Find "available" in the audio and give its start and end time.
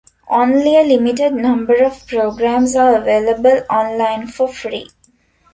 2.95-3.61